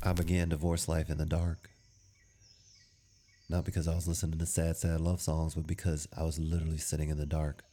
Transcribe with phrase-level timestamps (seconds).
[0.00, 1.70] I began divorce life in the dark.
[3.48, 6.78] Not because I was listening to sad, sad love songs, but because I was literally
[6.78, 7.64] sitting in the dark.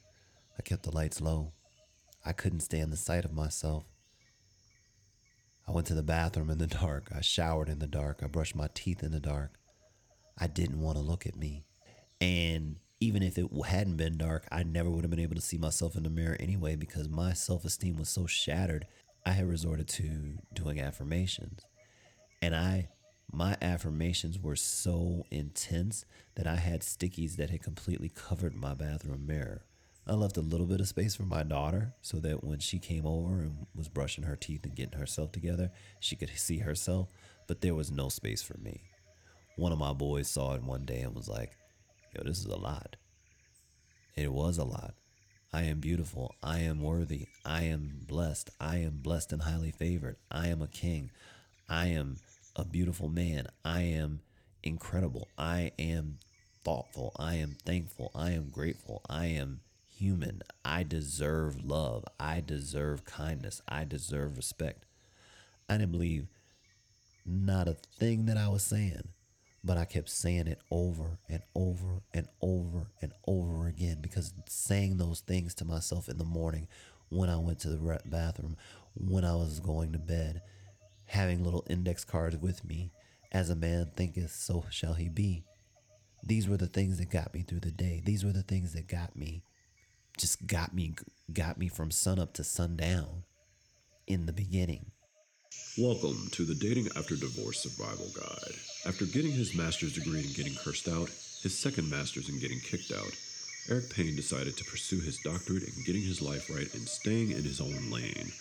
[0.58, 1.54] I kept the lights low.
[2.26, 3.84] I couldn't stand the sight of myself.
[5.68, 7.11] I went to the bathroom in the dark.
[7.16, 8.21] I showered in the dark.
[8.23, 9.60] I brushed my teeth in the dark.
[10.36, 11.66] I didn't want to look at me.
[12.20, 15.60] And even if it hadn't been dark, I never would have been able to see
[15.60, 18.88] myself in the mirror anyway because my self esteem was so shattered.
[19.28, 21.62] I had resorted to doing affirmations.
[22.46, 22.89] And I,
[23.31, 29.26] my affirmations were so intense that I had stickies that had completely covered my bathroom
[29.26, 29.63] mirror.
[30.05, 33.08] I left a little bit of space for my daughter so that when she came
[33.08, 37.12] over and was brushing her teeth and getting herself together, she could see herself,
[37.48, 38.84] but there was no space for me.
[39.55, 41.54] One of my boys saw it one day and was like,
[42.16, 42.96] yo, this is a lot.
[44.16, 44.93] It was a lot.
[45.52, 46.35] I am beautiful.
[46.43, 47.26] I am worthy.
[47.43, 48.52] I am blessed.
[48.59, 50.18] I am blessed and highly favored.
[50.30, 51.09] I am a king.
[51.68, 52.18] I am
[52.55, 53.48] a beautiful man.
[53.64, 54.22] I am
[54.63, 55.27] incredible.
[55.38, 56.20] I am
[56.63, 57.12] thoughtful.
[57.18, 58.12] I am thankful.
[58.16, 59.02] I am grateful.
[59.10, 60.41] I am human.
[60.63, 62.05] I deserve love.
[62.20, 63.62] I deserve kindness.
[63.68, 64.85] I deserve respect.
[65.69, 66.28] I didn't believe
[67.25, 69.09] not a thing that I was saying,
[69.63, 74.97] but I kept saying it over and over and over and over again because saying
[74.97, 76.68] those things to myself in the morning
[77.09, 78.57] when I went to the bathroom,
[78.96, 80.41] when I was going to bed,
[81.07, 82.91] having little index cards with me,
[83.31, 85.44] as a man thinketh, so shall he be.
[86.23, 88.01] These were the things that got me through the day.
[88.03, 89.44] These were the things that got me
[90.17, 90.95] just got me
[91.33, 93.23] got me from sunup to sundown
[94.07, 94.91] in the beginning.
[95.78, 98.56] Welcome to the Dating After Divorce Survival Guide.
[98.85, 101.09] After getting his master's degree in getting cursed out,
[101.44, 103.11] his second master's in getting kicked out,
[103.69, 107.44] Eric Payne decided to pursue his doctorate in getting his life right and staying in
[107.44, 108.31] his own lane.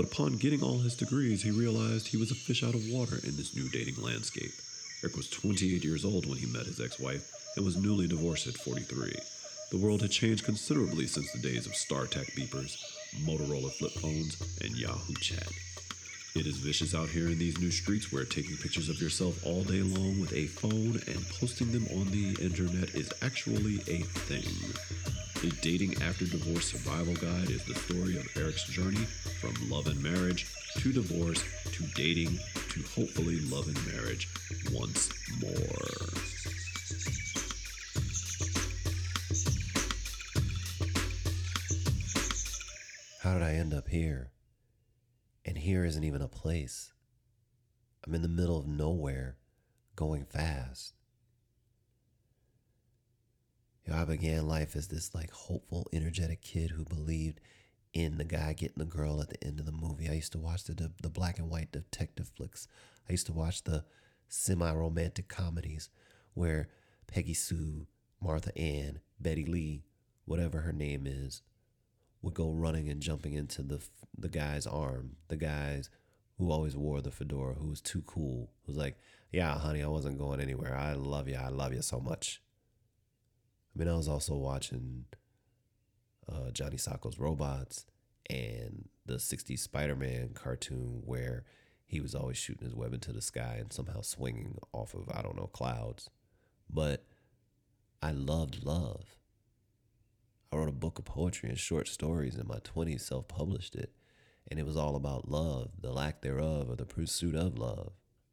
[0.00, 3.16] But upon getting all his degrees, he realized he was a fish out of water
[3.22, 4.54] in this new dating landscape.
[5.04, 8.46] Eric was 28 years old when he met his ex wife and was newly divorced
[8.46, 9.12] at 43.
[9.70, 12.78] The world had changed considerably since the days of StarTAC beepers,
[13.26, 15.52] Motorola flip phones, and Yahoo Chat.
[16.34, 19.64] It is vicious out here in these new streets where taking pictures of yourself all
[19.64, 25.09] day long with a phone and posting them on the internet is actually a thing.
[25.40, 29.06] The Dating After Divorce Survival Guide is the story of Eric's journey
[29.40, 30.46] from love and marriage
[30.80, 31.42] to divorce
[31.72, 34.28] to dating to hopefully love and marriage
[34.70, 35.08] once
[35.40, 36.10] more.
[43.22, 44.32] How did I end up here?
[45.46, 46.92] And here isn't even a place.
[48.06, 49.38] I'm in the middle of nowhere,
[49.96, 50.99] going fast.
[53.84, 57.40] You know, I began life as this like hopeful, energetic kid who believed
[57.92, 60.08] in the guy getting the girl at the end of the movie.
[60.08, 62.68] I used to watch the the black and white detective flicks.
[63.08, 63.84] I used to watch the
[64.28, 65.90] semi-romantic comedies
[66.34, 66.68] where
[67.06, 67.86] Peggy Sue,
[68.20, 69.82] Martha Ann, Betty Lee,
[70.24, 71.42] whatever her name is,
[72.22, 73.80] would go running and jumping into the
[74.16, 75.16] the guy's arm.
[75.28, 75.90] The guys
[76.38, 78.98] who always wore the fedora, who was too cool, who was like,
[79.32, 80.76] "Yeah, honey, I wasn't going anywhere.
[80.76, 81.36] I love you.
[81.36, 82.40] I love you so much."
[83.74, 85.04] I mean, I was also watching
[86.30, 87.86] uh, Johnny Sokko's Robots
[88.28, 91.44] and the '60s Spider-Man cartoon where
[91.86, 95.22] he was always shooting his web into the sky and somehow swinging off of I
[95.22, 96.08] don't know clouds.
[96.68, 97.04] But
[98.00, 99.16] I loved love.
[100.52, 103.92] I wrote a book of poetry and short stories in my 20s, self published it,
[104.48, 107.92] and it was all about love, the lack thereof, or the pursuit of love.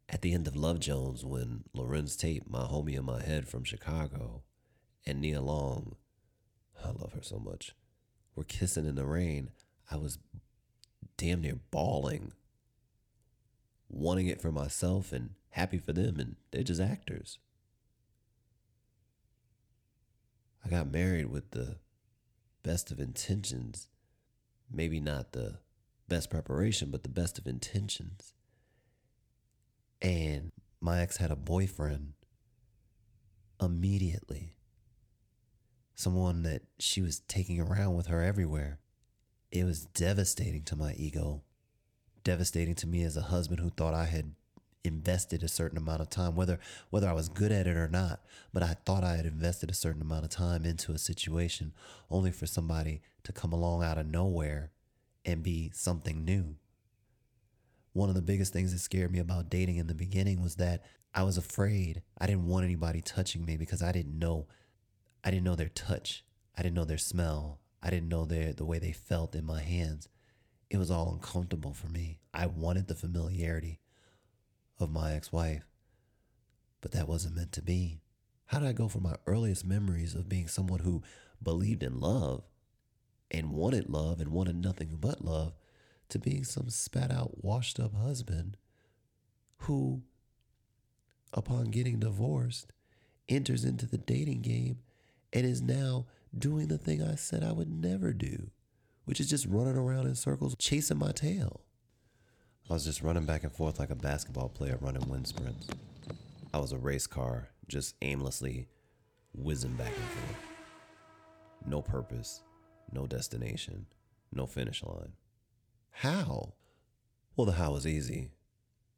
[0.09, 3.63] At the end of Love Jones, when Larenz Tate, my homie in my head from
[3.63, 4.43] Chicago,
[5.07, 5.95] and Nia Long,
[6.83, 7.73] I love her so much,
[8.35, 9.51] were kissing in the rain,
[9.89, 10.19] I was
[11.15, 12.33] damn near bawling,
[13.87, 17.39] wanting it for myself and happy for them, and they're just actors.
[20.63, 21.77] I got married with the
[22.61, 23.87] best of intentions.
[24.69, 25.59] Maybe not the
[26.09, 28.33] best preparation, but the best of intentions.
[30.01, 30.51] And
[30.81, 32.13] my ex had a boyfriend
[33.61, 34.56] immediately.
[35.97, 38.77] Someone that she was taking around with her everywhere.
[39.51, 41.41] It was devastating to my ego,
[42.23, 44.35] devastating to me as a husband who thought I had
[44.83, 46.59] invested a certain amount of time, whether
[46.91, 48.21] whether I was good at it or not.
[48.53, 51.73] But I thought I had invested a certain amount of time into a situation,
[52.11, 54.69] only for somebody to come along out of nowhere
[55.25, 56.57] and be something new.
[57.93, 60.83] One of the biggest things that scared me about dating in the beginning was that
[61.15, 62.03] I was afraid.
[62.19, 64.45] I didn't want anybody touching me because I didn't know
[65.27, 66.23] I didn't know their touch.
[66.57, 67.59] I didn't know their smell.
[67.83, 70.07] I didn't know their the way they felt in my hands.
[70.69, 72.19] It was all uncomfortable for me.
[72.33, 73.81] I wanted the familiarity
[74.79, 75.67] of my ex wife,
[76.79, 77.99] but that wasn't meant to be.
[78.45, 81.03] How did I go from my earliest memories of being someone who
[81.43, 82.45] believed in love
[83.29, 85.55] and wanted love and wanted nothing but love
[86.07, 88.55] to being some spat out, washed up husband
[89.57, 90.03] who,
[91.33, 92.71] upon getting divorced,
[93.27, 94.77] enters into the dating game
[95.33, 96.05] and is now
[96.37, 98.51] doing the thing I said I would never do,
[99.05, 101.61] which is just running around in circles chasing my tail.
[102.69, 105.67] I was just running back and forth like a basketball player running wind sprints.
[106.53, 108.67] I was a race car, just aimlessly
[109.33, 110.37] whizzing back and forth.
[111.65, 112.41] No purpose,
[112.91, 113.85] no destination,
[114.33, 115.13] no finish line.
[115.91, 116.53] How?
[117.35, 118.31] Well, the how was easy.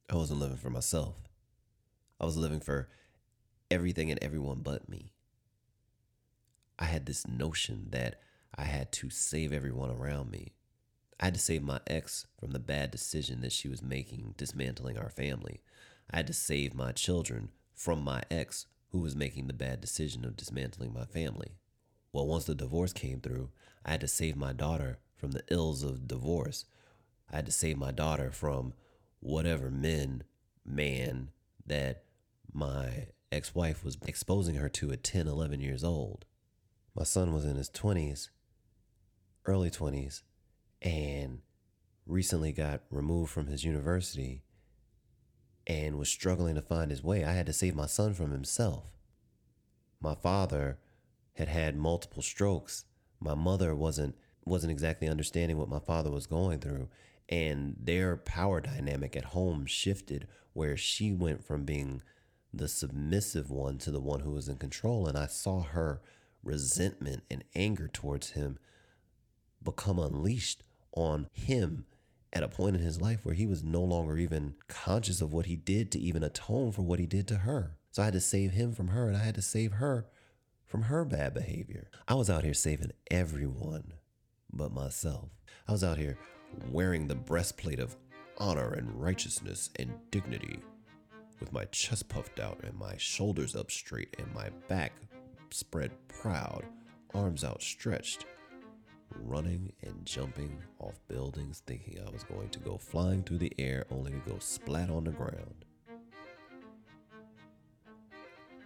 [0.10, 1.16] I wasn't living for myself.
[2.20, 2.90] I was living for
[3.70, 5.14] everything and everyone but me.
[6.80, 8.22] I had this notion that
[8.56, 10.54] I had to save everyone around me.
[11.20, 14.98] I had to save my ex from the bad decision that she was making, dismantling
[14.98, 15.60] our family.
[16.10, 20.24] I had to save my children from my ex, who was making the bad decision
[20.24, 21.58] of dismantling my family.
[22.14, 23.50] Well, once the divorce came through,
[23.86, 26.66] I had to save my daughter from the ills of divorce.
[27.30, 28.74] I had to save my daughter from
[29.20, 30.24] whatever men,
[30.66, 31.30] man
[31.66, 32.04] that
[32.54, 36.26] my ex wife was exposing her to at 10, 11 years old.
[36.96, 38.30] My son was in his 20s,
[39.46, 40.22] early 20s,
[40.82, 41.40] and
[42.06, 44.44] recently got removed from his university
[45.68, 47.24] and was struggling to find his way.
[47.24, 48.86] I had to save my son from himself.
[50.02, 50.80] My father
[51.34, 52.86] had had multiple strokes.
[53.20, 54.16] My mother wasn't
[54.46, 56.88] wasn't exactly understanding what my father was going through
[57.28, 62.02] and their power dynamic at home shifted where she went from being
[62.52, 66.02] the submissive one to the one who was in control and I saw her
[66.44, 68.58] resentment and anger towards him
[69.64, 70.64] become unleashed
[70.94, 71.86] on him
[72.32, 75.48] at a point in his life where he was no longer even conscious of what
[75.48, 77.78] he did to even atone for what he did to her.
[77.92, 80.06] So I had to save him from her and I had to save her
[80.66, 81.90] from her bad behavior.
[82.08, 83.94] I was out here saving everyone
[84.54, 85.30] but myself.
[85.68, 86.18] I was out here
[86.72, 87.96] wearing the breastplate of
[88.38, 90.60] honor and righteousness and dignity,
[91.40, 94.94] with my chest puffed out and my shoulders up straight and my back
[95.52, 96.66] spread proud,
[97.14, 98.26] arms outstretched,
[99.16, 103.86] running and jumping off buildings, thinking I was going to go flying through the air
[103.90, 105.66] only to go splat on the ground.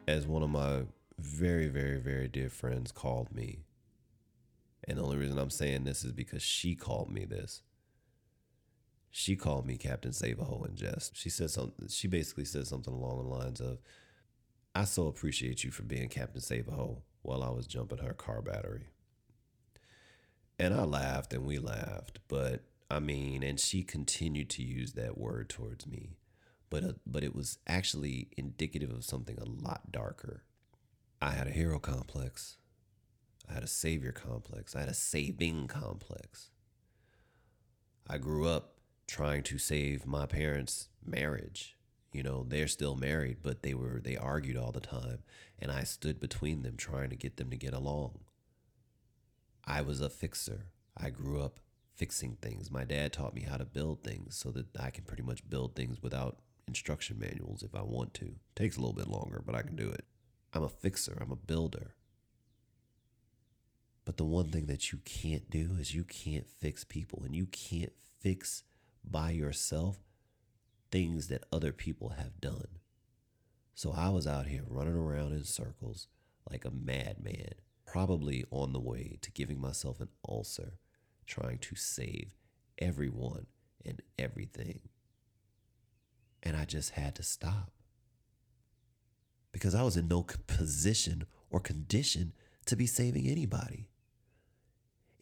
[0.08, 0.84] As one of my
[1.18, 3.60] very, very, very dear friends called me,
[4.86, 7.62] and the only reason I'm saying this is because she called me this.
[9.10, 11.16] She called me Captain Save-A-Ho in jest.
[11.16, 11.88] She said something.
[11.88, 13.78] She basically said something along the lines of,
[14.76, 18.88] "I so appreciate you for being Captain Save-A-Ho while I was jumping her car battery."
[20.60, 25.18] And I laughed and we laughed, but I mean, and she continued to use that
[25.18, 26.18] word towards me,
[26.70, 30.44] but uh, but it was actually indicative of something a lot darker.
[31.22, 32.58] I had a hero complex.
[33.50, 34.76] I had a savior complex.
[34.76, 36.52] I had a saving complex.
[38.08, 38.76] I grew up
[39.08, 41.78] trying to save my parents' marriage.
[42.14, 45.24] You know, they're still married, but they were they argued all the time,
[45.58, 48.20] and I stood between them trying to get them to get along.
[49.66, 50.68] I was a fixer.
[50.96, 51.60] I grew up
[51.96, 52.70] fixing things.
[52.70, 55.76] My dad taught me how to build things so that I can pretty much build
[55.76, 56.38] things without
[56.68, 58.26] instruction manuals if I want to.
[58.26, 60.06] it Takes a little bit longer, but I can do it.
[60.54, 61.96] I'm a fixer, I'm a builder.
[64.06, 67.48] But the one thing that you can't do is you can't fix people and you
[67.48, 68.64] can't fix
[69.04, 69.98] by yourself
[70.94, 72.68] things that other people have done.
[73.74, 76.08] So I was out here running around in circles
[76.48, 77.56] like a madman,
[77.88, 80.74] probably on the way to giving myself an ulcer,
[81.26, 82.36] trying to save
[82.78, 83.48] everyone
[83.84, 84.82] and everything.
[86.44, 87.72] And I just had to stop
[89.52, 92.34] because I was in no position or condition
[92.68, 93.88] to be saving anybody.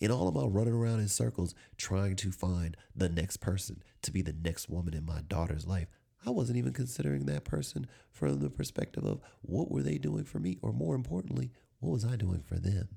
[0.02, 4.12] In all of my running around in circles trying to find the next person to
[4.12, 5.88] be the next woman in my daughter's life,
[6.26, 10.40] I wasn't even considering that person from the perspective of what were they doing for
[10.40, 12.90] me, or more importantly, what was I doing for them?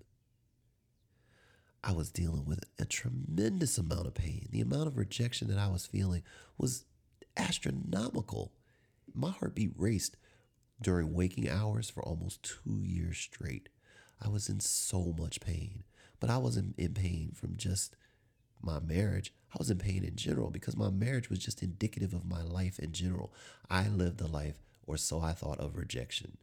[1.82, 4.48] I was dealing with a tremendous amount of pain.
[4.50, 6.22] The amount of rejection that I was feeling
[6.56, 6.86] was
[7.36, 8.54] astronomical.
[9.12, 10.16] My heartbeat raced
[10.80, 13.68] during waking hours for almost two years straight.
[14.22, 15.84] I was in so much pain.
[16.20, 17.96] But I wasn't in pain from just
[18.62, 19.32] my marriage.
[19.52, 22.78] I was in pain in general because my marriage was just indicative of my life
[22.78, 23.32] in general.
[23.70, 24.56] I lived a life,
[24.86, 26.38] or so I thought, of rejection.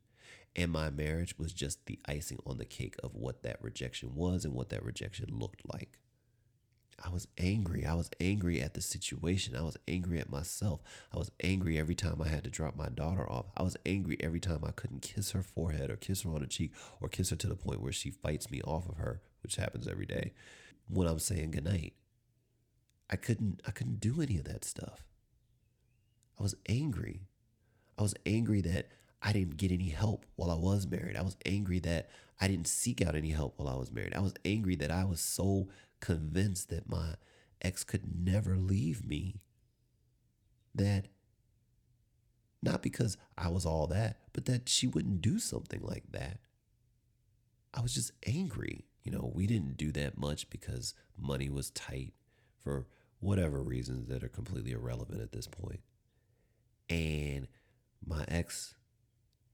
[0.56, 4.46] And my marriage was just the icing on the cake of what that rejection was
[4.46, 5.98] and what that rejection looked like.
[7.04, 7.86] I was angry.
[7.86, 9.56] I was angry at the situation.
[9.56, 10.82] I was angry at myself.
[11.13, 13.48] I was angry every time I had to drop my daughter off.
[13.58, 16.48] I was angry every time I couldn't kiss her forehead or kiss her on the
[16.48, 19.55] cheek or kiss her to the point where she fights me off of her, which
[19.55, 20.33] happens every day
[20.88, 21.93] when I'm saying goodnight.
[23.10, 25.03] I couldn't I couldn't do any of that stuff.
[26.39, 27.27] I was angry.
[27.98, 28.88] I was angry that
[29.21, 31.15] I didn't get any help while I was married.
[31.15, 34.15] I was angry that I didn't seek out any help while I was married.
[34.15, 35.67] I was angry that I was so
[36.00, 37.15] convinced that my
[37.62, 39.36] ex could never leave me
[40.74, 41.07] that
[42.63, 46.38] not because I was all that, but that she wouldn't do something like that.
[47.74, 48.86] I was just angry.
[49.03, 52.13] You know, we didn't do that much because money was tight
[52.63, 52.88] for
[53.20, 55.81] whatever reasons that are completely irrelevant at this point.
[56.89, 57.48] And
[58.05, 58.75] my ex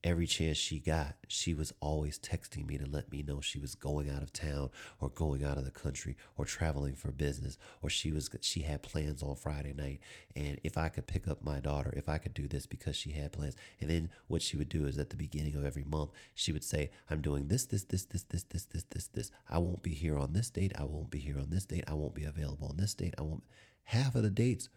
[0.03, 3.75] every chance she got, she was always texting me to let me know she was
[3.75, 7.89] going out of town or going out of the country or traveling for business or
[7.89, 9.99] she was she had plans on Friday night
[10.35, 13.11] and if I could pick up my daughter, if I could do this because she
[13.11, 13.55] had plans.
[13.81, 16.63] And then what she would do is at the beginning of every month, she would
[16.63, 19.31] say, "I'm doing this this this this this this this this this.
[19.49, 20.73] I won't be here on this date.
[20.77, 21.85] I won't be here on this date.
[21.87, 23.15] I won't be available on this date.
[23.17, 23.43] I won't
[23.85, 24.69] half of the dates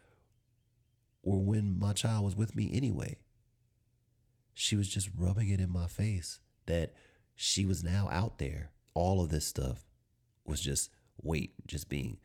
[1.22, 3.16] were when my child was with me anyway
[4.54, 6.94] she was just rubbing it in my face that
[7.34, 8.70] she was now out there.
[8.94, 9.84] All of this stuff
[10.44, 10.90] was just
[11.22, 12.18] weight, just being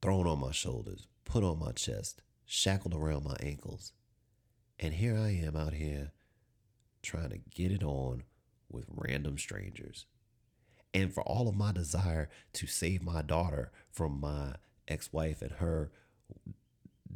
[0.00, 3.92] thrown on my shoulders, put on my chest, shackled around my ankles.
[4.78, 6.12] And here I am out here
[7.02, 8.24] trying to get it on
[8.70, 10.06] with random strangers.
[10.94, 14.54] And for all of my desire to save my daughter from my
[14.86, 15.90] ex wife and her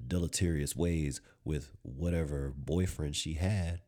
[0.07, 3.81] deleterious ways with whatever boyfriend she had,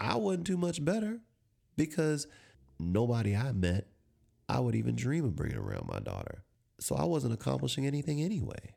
[0.00, 1.20] I wasn't too much better
[1.76, 2.26] because
[2.78, 3.86] nobody I met
[4.48, 6.42] I would even dream of bringing around my daughter.
[6.80, 8.74] So I wasn't accomplishing anything anyway.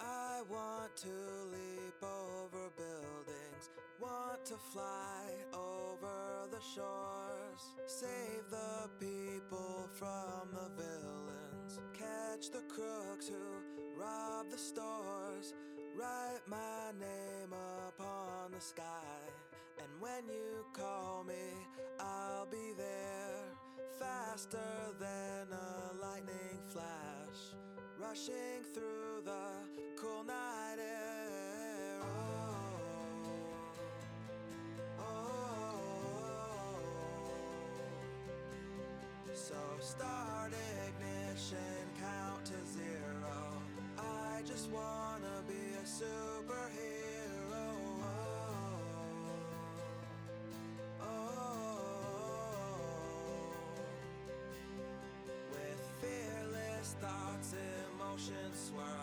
[0.00, 1.08] I want to
[1.52, 11.80] leap over buildings, want to fly over the shores, save the people from the villains,
[11.94, 15.54] catch the crooks who rob the stores.
[15.98, 17.52] Write my name
[17.88, 18.84] upon the sky,
[19.78, 21.34] and when you call me,
[21.98, 23.42] I'll be there.
[23.98, 27.56] Faster than a lightning flash,
[28.00, 31.98] rushing through the cool night air.
[32.00, 32.06] Oh,
[35.00, 35.02] oh, oh.
[39.26, 39.34] oh.
[39.34, 40.52] So start
[40.86, 41.58] ignition,
[41.98, 43.62] count to zero.
[43.98, 45.37] I just wanna
[45.88, 47.64] superhero.
[48.02, 48.12] Oh,
[51.02, 51.40] oh, oh.
[55.52, 57.54] With fearless thoughts,
[57.94, 58.97] emotions swirled,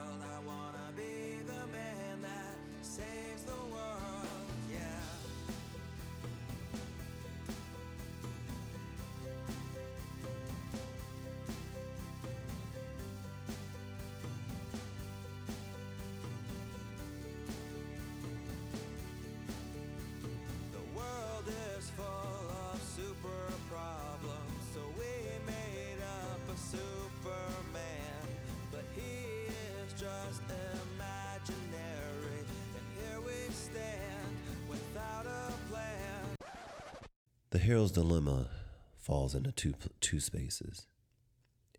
[37.56, 38.50] The hero's dilemma
[38.98, 40.88] falls into two two spaces.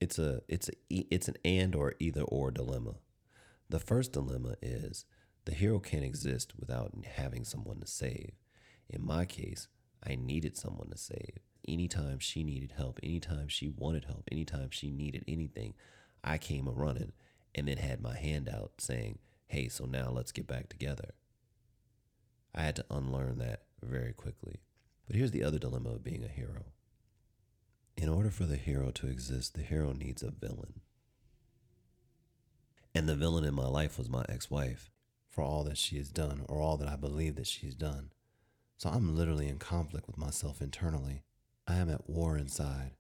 [0.01, 2.95] It's a it's a it's an and or either or dilemma.
[3.69, 5.05] The first dilemma is
[5.45, 8.33] the hero can't exist without having someone to save.
[8.89, 9.69] In my case,
[10.03, 11.41] I needed someone to save.
[11.69, 15.75] Anytime she needed help, anytime she wanted help, anytime she needed anything,
[16.25, 17.13] I came a running
[17.55, 21.11] and then had my hand out saying, "Hey, so now let's get back together."
[22.55, 24.61] I had to unlearn that very quickly.
[25.07, 26.67] But here's the other dilemma of being a hero.
[27.97, 30.81] In order for the hero to exist, the hero needs a villain.
[32.95, 34.91] And the villain in my life was my ex wife
[35.29, 38.11] for all that she has done or all that I believe that she's done.
[38.79, 41.23] So I'm literally in conflict with myself internally.
[41.67, 42.93] I am at war inside,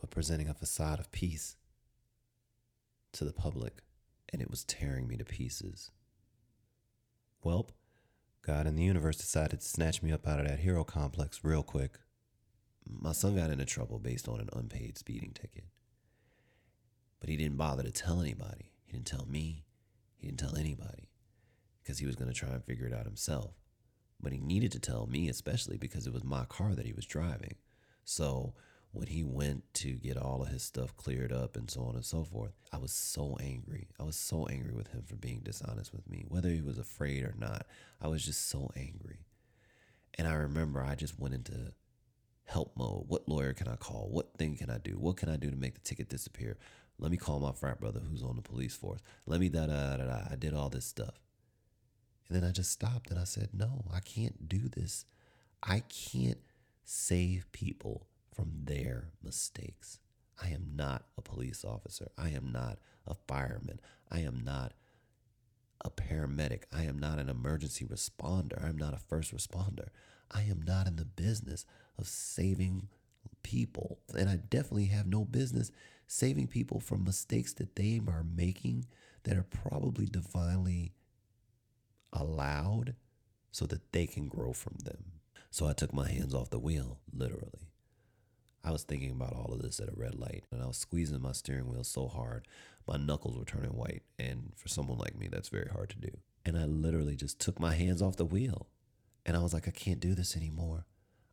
[0.00, 1.56] but presenting a facade of peace
[3.12, 3.82] to the public,
[4.32, 5.90] and it was tearing me to pieces.
[7.44, 7.70] Welp,
[8.42, 11.62] God and the universe decided to snatch me up out of that hero complex real
[11.62, 11.98] quick.
[12.88, 15.64] My son got into trouble based on an unpaid speeding ticket.
[17.20, 18.72] But he didn't bother to tell anybody.
[18.84, 19.64] He didn't tell me.
[20.16, 21.10] He didn't tell anybody
[21.82, 23.52] because he was going to try and figure it out himself.
[24.20, 27.06] But he needed to tell me, especially because it was my car that he was
[27.06, 27.56] driving.
[28.04, 28.54] So
[28.92, 32.04] when he went to get all of his stuff cleared up and so on and
[32.04, 33.88] so forth, I was so angry.
[34.00, 37.22] I was so angry with him for being dishonest with me, whether he was afraid
[37.22, 37.66] or not.
[38.00, 39.20] I was just so angry.
[40.14, 41.72] And I remember I just went into
[42.44, 43.04] help mode.
[43.06, 44.08] What lawyer can I call?
[44.10, 44.92] What thing can I do?
[44.92, 46.58] What can I do to make the ticket disappear?
[46.98, 49.00] Let me call my frat brother who's on the police force.
[49.24, 50.22] Let me da da da da.
[50.32, 51.20] I did all this stuff.
[52.28, 55.04] And then I just stopped and I said, no, I can't do this.
[55.62, 56.38] I can't
[56.84, 59.98] save people from their mistakes.
[60.42, 62.10] I am not a police officer.
[62.16, 63.80] I am not a fireman.
[64.10, 64.72] I am not
[65.84, 66.64] a paramedic.
[66.72, 68.62] I am not an emergency responder.
[68.64, 69.88] I am not a first responder.
[70.30, 71.64] I am not in the business
[71.98, 72.88] of saving
[73.42, 73.98] people.
[74.16, 75.70] And I definitely have no business
[76.06, 78.86] saving people from mistakes that they are making
[79.24, 80.92] that are probably divinely
[82.12, 82.94] allowed
[83.52, 85.04] so that they can grow from them.
[85.50, 87.69] So I took my hands off the wheel, literally.
[88.62, 91.20] I was thinking about all of this at a red light, and I was squeezing
[91.22, 92.46] my steering wheel so hard,
[92.86, 94.02] my knuckles were turning white.
[94.18, 96.10] And for someone like me, that's very hard to do.
[96.44, 98.68] And I literally just took my hands off the wheel.
[99.24, 100.86] And I was like, I can't do this anymore.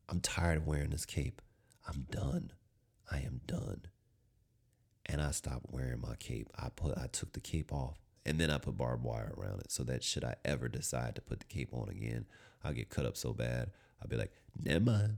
[0.10, 1.42] I'm tired of wearing this cape.
[1.88, 2.52] I'm done.
[3.12, 3.84] I am done.
[5.06, 6.50] And I stopped wearing my cape.
[6.58, 9.72] I put I took the cape off and then I put barbed wire around it
[9.72, 12.26] so that should I ever decide to put the cape on again,
[12.62, 13.72] I'll get cut up so bad.
[14.02, 15.18] I'll be like, never mind.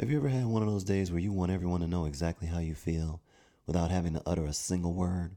[0.00, 2.48] Have you ever had one of those days where you want everyone to know exactly
[2.48, 3.22] how you feel
[3.64, 5.36] without having to utter a single word?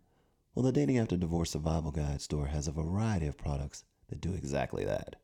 [0.56, 4.34] Well, the Dating After Divorce Survival Guide store has a variety of products that do
[4.34, 5.18] exactly that.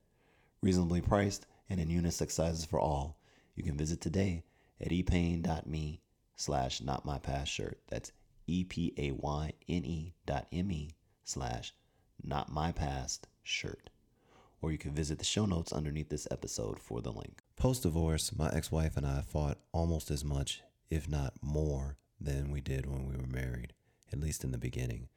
[0.61, 3.17] Reasonably priced and in unisex sizes for all,
[3.55, 4.43] you can visit today
[4.79, 6.03] at epayne.me
[6.35, 7.79] slash not my past shirt.
[7.87, 8.11] That's
[8.45, 10.91] E-P-A-Y-N-E dot M-E
[11.23, 11.73] slash
[12.23, 13.89] not my past shirt.
[14.61, 17.42] Or you can visit the show notes underneath this episode for the link.
[17.55, 22.51] Post divorce, my ex wife and I fought almost as much, if not more, than
[22.51, 23.73] we did when we were married,
[24.11, 25.07] at least in the beginning.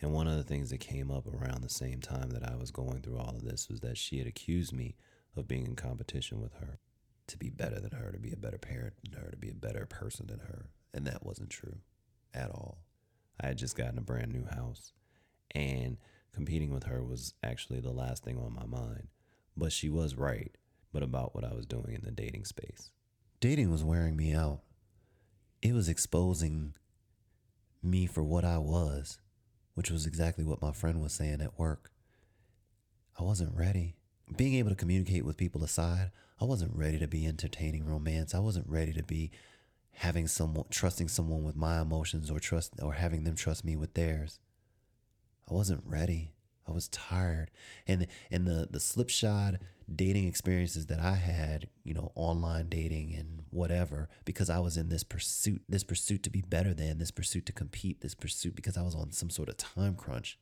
[0.00, 2.70] And one of the things that came up around the same time that I was
[2.70, 4.96] going through all of this was that she had accused me
[5.36, 6.78] of being in competition with her,
[7.28, 9.54] to be better than her, to be a better parent than her, to be a
[9.54, 10.70] better person than her.
[10.92, 11.78] And that wasn't true
[12.34, 12.78] at all.
[13.40, 14.92] I had just gotten a brand new house,
[15.54, 15.96] and
[16.32, 19.08] competing with her was actually the last thing on my mind.
[19.56, 20.54] But she was right,
[20.94, 22.90] but about what I was doing in the dating space.
[23.40, 24.60] Dating was wearing me out.
[25.60, 26.74] It was exposing
[27.82, 29.18] me for what I was,
[29.74, 31.90] which was exactly what my friend was saying at work.
[33.18, 33.96] I wasn't ready.
[34.34, 38.32] Being able to communicate with people aside, I wasn't ready to be entertaining romance.
[38.32, 39.32] I wasn't ready to be
[39.94, 43.94] having someone trusting someone with my emotions or trust or having them trust me with
[43.94, 44.38] theirs.
[45.50, 46.34] I wasn't ready.
[46.68, 47.50] I was tired.
[47.86, 49.58] And and the the slipshod
[49.92, 54.88] dating experiences that I had, you know, online dating and whatever, because I was in
[54.88, 58.76] this pursuit, this pursuit to be better than, this pursuit to compete, this pursuit because
[58.76, 60.38] I was on some sort of time crunch.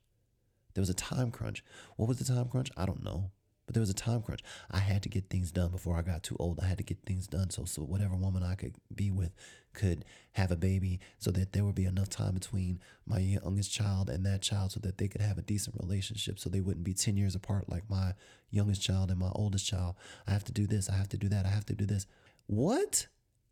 [0.74, 1.64] There was a time crunch.
[1.96, 2.70] What was the time crunch?
[2.76, 3.30] I don't know.
[3.66, 4.42] But there was a time crunch.
[4.70, 6.58] I had to get things done before I got too old.
[6.60, 9.32] I had to get things done so so whatever woman I could be with
[9.72, 14.10] could have a baby so that there would be enough time between my youngest child
[14.10, 16.94] and that child so that they could have a decent relationship so they wouldn't be
[16.94, 18.14] 10 years apart like my
[18.50, 19.94] youngest child and my oldest child.
[20.26, 22.06] I have to do this, I have to do that, I have to do this.
[22.46, 23.06] What?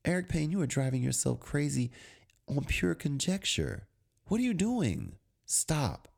[0.04, 1.90] Eric Payne, you are driving yourself crazy
[2.48, 3.86] on pure conjecture.
[4.26, 5.16] What are you doing?
[5.46, 6.08] Stop.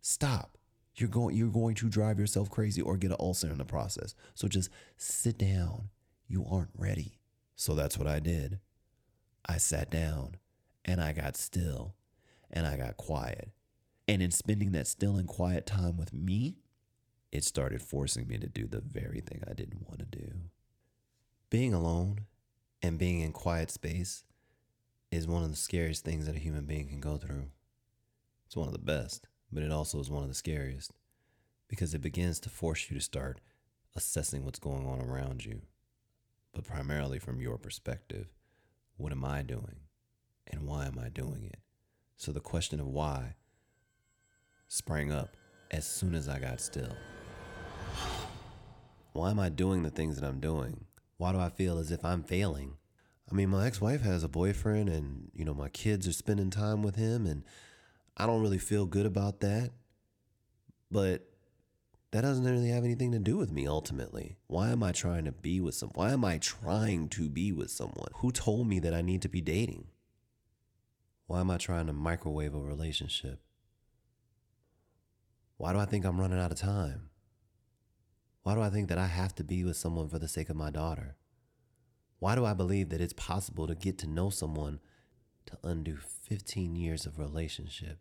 [0.00, 0.55] Stop
[0.96, 4.14] you're going you're going to drive yourself crazy or get an ulcer in the process.
[4.34, 5.90] So just sit down.
[6.26, 7.18] You aren't ready.
[7.54, 8.58] So that's what I did.
[9.48, 10.36] I sat down
[10.84, 11.94] and I got still
[12.50, 13.50] and I got quiet.
[14.08, 16.58] And in spending that still and quiet time with me,
[17.32, 20.32] it started forcing me to do the very thing I didn't want to do.
[21.50, 22.26] Being alone
[22.82, 24.24] and being in quiet space
[25.10, 27.46] is one of the scariest things that a human being can go through.
[28.46, 30.92] It's one of the best but it also is one of the scariest
[31.68, 33.40] because it begins to force you to start
[33.94, 35.62] assessing what's going on around you,
[36.54, 38.28] but primarily from your perspective.
[38.96, 39.80] What am I doing?
[40.46, 41.58] And why am I doing it?
[42.16, 43.34] So the question of why
[44.68, 45.36] sprang up
[45.70, 46.96] as soon as I got still.
[49.12, 50.84] Why am I doing the things that I'm doing?
[51.16, 52.76] Why do I feel as if I'm failing?
[53.30, 56.50] I mean, my ex wife has a boyfriend, and, you know, my kids are spending
[56.50, 57.42] time with him, and
[58.16, 59.72] I don't really feel good about that.
[60.90, 61.28] But
[62.12, 64.38] that doesn't really have anything to do with me ultimately.
[64.46, 67.70] Why am I trying to be with some why am I trying to be with
[67.70, 68.08] someone?
[68.16, 69.88] Who told me that I need to be dating?
[71.26, 73.40] Why am I trying to microwave a relationship?
[75.56, 77.10] Why do I think I'm running out of time?
[78.44, 80.56] Why do I think that I have to be with someone for the sake of
[80.56, 81.16] my daughter?
[82.20, 84.78] Why do I believe that it's possible to get to know someone
[85.46, 87.98] to undo 15 years of relationship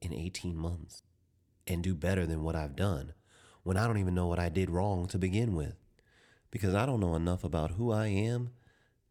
[0.00, 1.02] in 18 months
[1.66, 3.14] and do better than what I've done
[3.62, 5.76] when I don't even know what I did wrong to begin with?
[6.50, 8.50] Because I don't know enough about who I am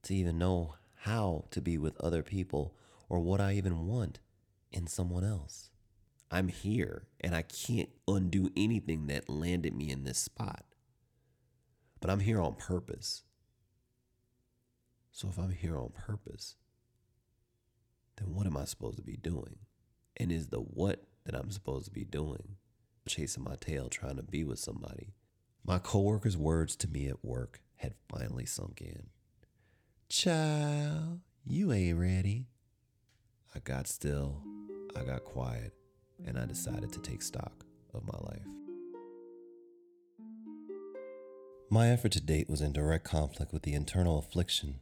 [0.04, 2.76] to even know how to be with other people
[3.10, 4.20] or what I even want
[4.72, 5.70] in someone else.
[6.32, 10.66] I'm here and I can't undo anything that landed me in this spot.
[12.02, 13.24] But I'm here on purpose.
[15.12, 16.56] So if I'm here on purpose,
[18.18, 19.58] then what am I supposed to be doing?
[20.18, 22.56] And is the what that I'm supposed to be doing
[23.08, 25.14] chasing my tail trying to be with somebody?
[25.64, 29.08] My coworker's words to me at work had finally sunk in.
[30.10, 32.46] Child, you ain't ready.
[33.56, 34.42] I got still,
[34.96, 35.74] I got quiet,
[36.26, 38.46] and I decided to take stock of my life.
[41.70, 44.80] My effort to date was in direct conflict with the internal affliction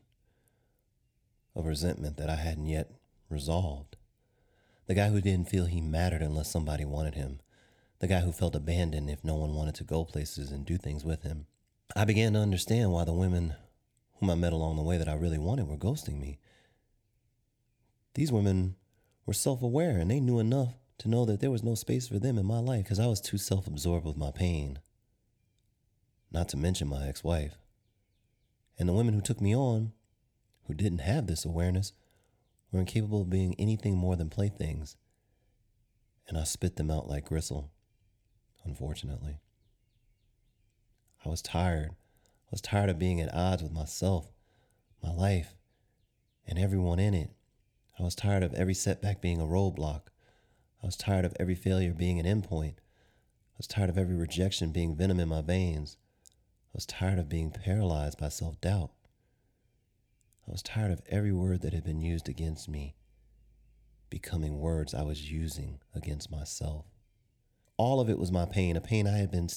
[1.56, 2.92] of resentment that I hadn't yet
[3.30, 3.96] resolved.
[4.88, 7.40] The guy who didn't feel he mattered unless somebody wanted him.
[8.00, 11.06] The guy who felt abandoned if no one wanted to go places and do things
[11.06, 11.46] with him.
[11.96, 13.56] I began to understand why the women
[14.20, 16.40] whom I met along the way that I really wanted were ghosting me.
[18.16, 18.76] These women
[19.26, 22.20] were self aware and they knew enough to know that there was no space for
[22.20, 24.80] them in my life because I was too self absorbed with my pain.
[26.32, 27.58] Not to mention my ex wife.
[28.78, 29.94] And the women who took me on,
[30.68, 31.94] who didn't have this awareness,
[32.74, 34.98] were incapable of being anything more than playthings.
[36.28, 37.72] And I spit them out like gristle,
[38.66, 39.38] unfortunately.
[41.26, 41.92] I was tired.
[41.92, 44.28] I was tired of being at odds with myself,
[45.02, 45.56] my life,
[46.48, 47.32] and everyone in it.
[48.00, 50.08] I was tired of every setback being a roadblock.
[50.82, 52.76] I was tired of every failure being an endpoint.
[52.78, 55.98] I was tired of every rejection being venom in my veins.
[56.28, 58.92] I was tired of being paralyzed by self doubt.
[60.48, 62.96] I was tired of every word that had been used against me
[64.14, 66.86] becoming words I was using against myself.
[67.78, 69.50] All of it was my pain, a pain I had been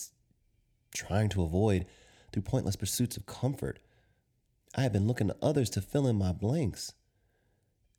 [0.95, 1.85] trying to avoid
[2.33, 3.79] through pointless pursuits of comfort.
[4.75, 6.95] I had been looking to others to fill in my blanks,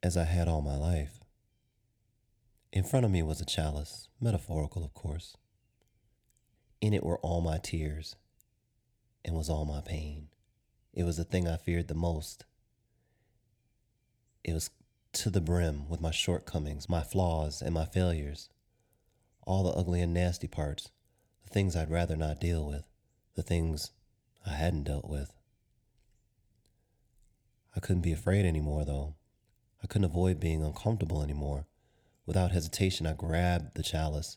[0.02, 1.20] as I had all my life.
[2.72, 5.36] In front of me was a chalice, metaphorical, of course.
[6.80, 8.16] In it were all my tears,
[9.24, 10.26] and was all my pain.
[10.92, 12.46] It was the thing I feared the most
[14.44, 14.70] it was
[15.12, 18.48] to the brim with my shortcomings, my flaws, and my failures.
[19.46, 20.90] All the ugly and nasty parts,
[21.44, 22.84] the things I'd rather not deal with,
[23.34, 23.92] the things
[24.46, 25.32] I hadn't dealt with.
[27.74, 29.14] I couldn't be afraid anymore, though.
[29.82, 31.66] I couldn't avoid being uncomfortable anymore.
[32.26, 34.36] Without hesitation, I grabbed the chalice,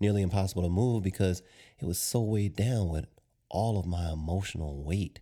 [0.00, 1.42] nearly impossible to move because
[1.78, 3.06] it was so weighed down with
[3.48, 5.20] all of my emotional weight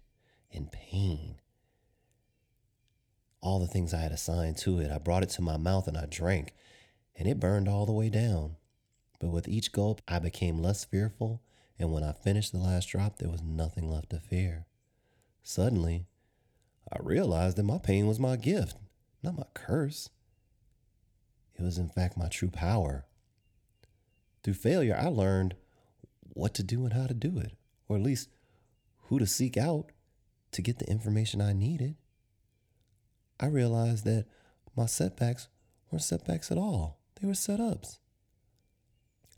[0.52, 1.40] and pain
[3.42, 4.90] all the things I had assigned to it.
[4.90, 6.55] I brought it to my mouth and I drank,
[7.16, 8.57] and it burned all the way down.
[9.18, 11.42] But with each gulp, I became less fearful,
[11.79, 14.66] and when I finished the last drop, there was nothing left to fear.
[15.42, 16.07] Suddenly,
[16.92, 18.76] I realized that my pain was my gift,
[19.22, 20.11] not my curse.
[21.59, 23.05] It was, in fact, my true power.
[24.42, 25.55] Through failure, I learned
[26.33, 27.53] what to do and how to do it,
[27.88, 28.31] or at least
[29.05, 29.92] who to seek out
[30.53, 31.96] to get the information I needed.
[33.40, 34.26] I realized that
[34.76, 35.48] my setbacks
[35.90, 37.98] weren't setbacks at all, they were setups.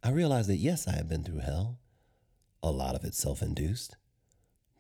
[0.02, 1.78] I realized that yes, I had been through hell,
[2.64, 3.96] a lot of it self induced,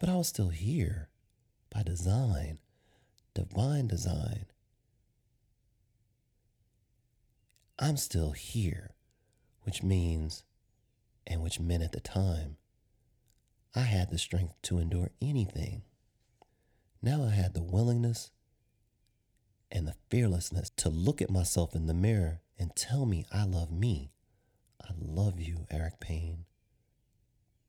[0.00, 1.08] but I was still here
[1.70, 2.58] by design,
[3.32, 4.46] divine design.
[7.78, 8.94] I'm still here,
[9.62, 10.42] which means,
[11.28, 12.56] and which meant at the time,
[13.72, 15.82] I had the strength to endure anything.
[17.00, 18.32] Now I had the willingness
[19.72, 23.72] and the fearlessness to look at myself in the mirror and tell me I love
[23.72, 24.12] me.
[24.80, 26.44] I love you, Eric Payne.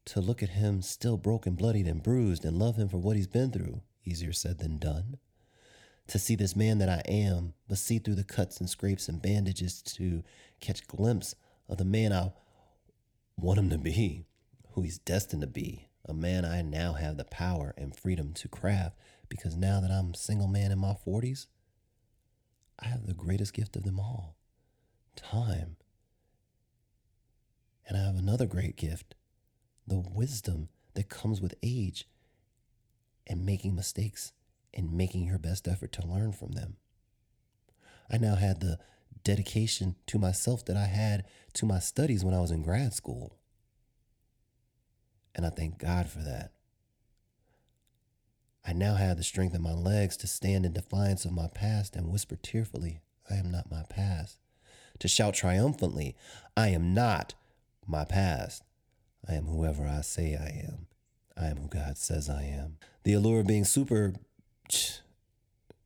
[0.05, 3.27] To look at him still broken, bloodied, and bruised and love him for what he's
[3.27, 5.17] been through, easier said than done.
[6.07, 9.21] To see this man that I am, but see through the cuts and scrapes and
[9.21, 10.23] bandages to
[10.59, 11.35] catch a glimpse
[11.69, 12.33] of the man I
[13.37, 14.25] want him to be,
[14.71, 18.49] who he's destined to be, a man I now have the power and freedom to
[18.49, 18.97] craft
[19.29, 21.47] because now that I'm a single man in my 40s,
[22.79, 24.35] I have the greatest gift of them all
[25.15, 25.77] time.
[27.87, 29.15] And I have another great gift
[29.85, 32.07] the wisdom that comes with age
[33.27, 34.31] and making mistakes
[34.73, 36.77] and making your best effort to learn from them.
[38.09, 38.79] I now had the
[39.23, 43.37] dedication to myself that I had to my studies when I was in grad school.
[45.35, 46.51] And I thank God for that.
[48.65, 51.95] I now had the strength in my legs to stand in defiance of my past
[51.95, 54.37] and whisper tearfully, I am not my past.
[54.99, 56.15] To shout triumphantly,
[56.55, 57.33] I am not
[57.85, 58.63] my past.
[59.27, 60.87] I am whoever I say I am.
[61.35, 62.77] I am who God says I am.
[63.03, 64.13] The allure of being super,
[64.69, 65.01] it,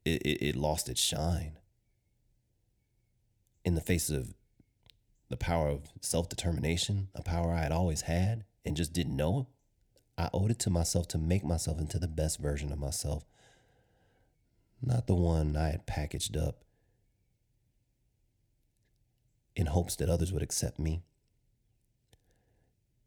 [0.05, 1.57] it, it lost its shine.
[3.63, 4.33] In the face of
[5.29, 9.47] the power of self determination, a power I had always had and just didn't know,
[10.17, 13.23] I owed it to myself to make myself into the best version of myself,
[14.81, 16.63] not the one I had packaged up
[19.55, 21.01] in hopes that others would accept me.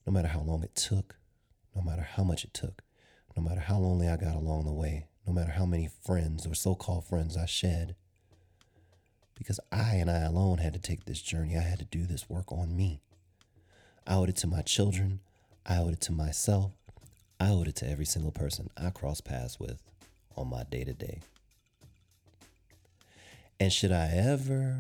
[0.07, 1.17] No matter how long it took,
[1.75, 2.83] no matter how much it took,
[3.37, 6.55] no matter how lonely I got along the way, no matter how many friends or
[6.55, 7.95] so called friends I shed.
[9.37, 11.57] Because I and I alone had to take this journey.
[11.57, 13.01] I had to do this work on me.
[14.07, 15.21] I owed it to my children.
[15.65, 16.73] I owed it to myself.
[17.41, 19.83] I owed it to every single person I cross paths with
[20.37, 21.21] on my day to day.
[23.59, 24.77] And should I ever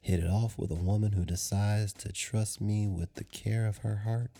[0.00, 3.78] hit it off with a woman who decides to trust me with the care of
[3.78, 4.30] her heart,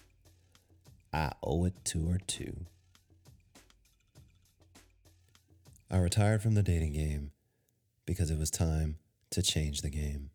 [1.13, 2.67] I owe it to her too.
[5.91, 7.33] I retired from the dating game
[8.07, 8.99] because it was time
[9.31, 10.31] to change the game.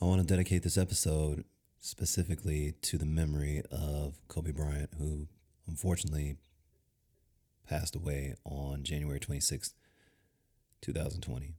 [0.00, 1.44] I want to dedicate this episode
[1.80, 5.28] specifically to the memory of Kobe Bryant, who
[5.66, 6.36] unfortunately
[7.68, 9.74] passed away on January 26,
[10.80, 11.54] 2020,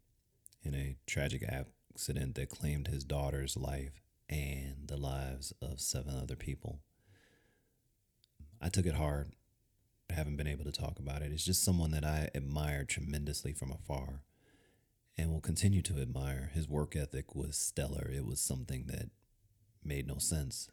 [0.63, 6.35] in a tragic accident that claimed his daughter's life and the lives of seven other
[6.35, 6.79] people.
[8.61, 9.31] I took it hard.
[10.09, 11.31] I haven't been able to talk about it.
[11.31, 14.21] It's just someone that I admired tremendously from afar
[15.17, 16.51] and will continue to admire.
[16.53, 18.09] His work ethic was stellar.
[18.13, 19.09] It was something that
[19.83, 20.69] made no sense.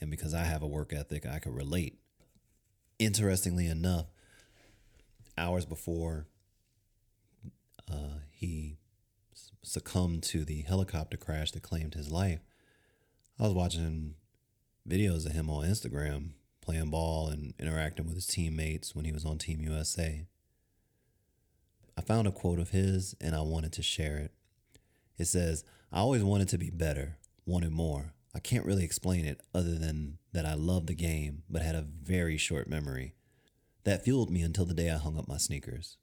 [0.00, 1.98] And because I have a work ethic, I could relate.
[2.98, 4.06] Interestingly enough,
[5.36, 6.26] hours before
[7.90, 8.78] uh, he
[9.62, 12.40] succumbed to the helicopter crash that claimed his life,
[13.38, 14.14] I was watching
[14.88, 16.30] videos of him on Instagram
[16.62, 20.26] playing ball and interacting with his teammates when he was on Team USA.
[21.96, 24.32] I found a quote of his and I wanted to share it.
[25.18, 28.14] It says, I always wanted to be better, wanted more.
[28.34, 31.86] I can't really explain it other than that I loved the game but had a
[32.02, 33.14] very short memory.
[33.84, 35.96] That fueled me until the day I hung up my sneakers.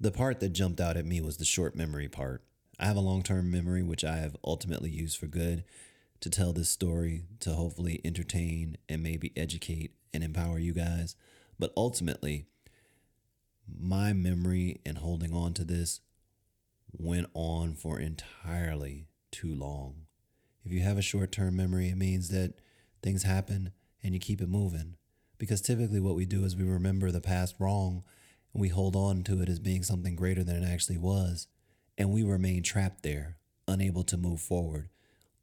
[0.00, 2.42] The part that jumped out at me was the short memory part.
[2.80, 5.64] I have a long term memory, which I have ultimately used for good,
[6.20, 11.14] to tell this story to hopefully entertain and maybe educate and empower you guys.
[11.58, 12.46] But ultimately,
[13.68, 16.00] my memory and holding on to this
[16.90, 20.06] went on for entirely too long.
[20.64, 22.54] If you have a short term memory, it means that
[23.04, 23.70] things happen
[24.02, 24.96] and you keep it moving.
[25.38, 28.02] Because typically, what we do is we remember the past wrong
[28.52, 31.46] and we hold on to it as being something greater than it actually was.
[31.96, 33.36] And we remain trapped there,
[33.68, 34.88] unable to move forward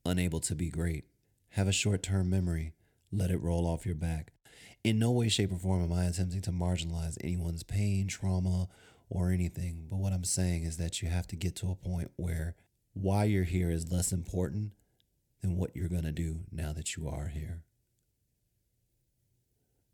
[0.05, 1.05] unable to be great.
[1.51, 2.73] Have a short term memory,
[3.11, 4.31] let it roll off your back.
[4.83, 8.67] In no way, shape, or form am I attempting to marginalize anyone's pain, trauma,
[9.09, 9.85] or anything.
[9.89, 12.55] But what I'm saying is that you have to get to a point where
[12.93, 14.71] why you're here is less important
[15.41, 17.63] than what you're going to do now that you are here.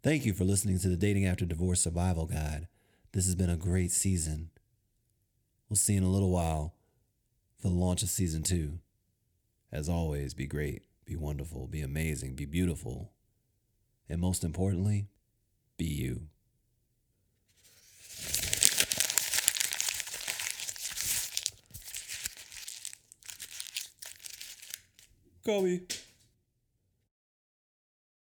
[0.03, 2.67] Thank you for listening to the Dating After Divorce Survival Guide.
[3.13, 4.49] This has been a great season.
[5.69, 6.75] We'll see you in a little while
[7.59, 8.79] for the launch of season two.
[9.71, 13.11] As always, be great, be wonderful, be amazing, be beautiful,
[14.07, 15.07] and most importantly,
[15.77, 16.27] be you.
[25.47, 25.79] Cauê.